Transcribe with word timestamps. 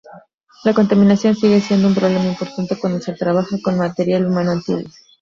La 0.63 0.73
contaminación 0.73 1.35
sigue 1.35 1.61
siendo 1.61 1.87
un 1.87 1.93
problema 1.93 2.25
importante 2.25 2.75
cuando 2.79 2.99
se 3.01 3.13
trabaja 3.13 3.57
con 3.63 3.77
material 3.77 4.25
humano 4.25 4.49
antiguo. 4.53 4.89